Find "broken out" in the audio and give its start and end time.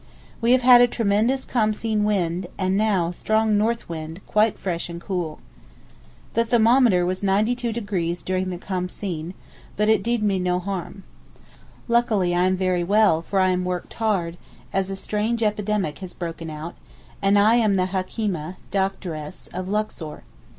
16.13-16.73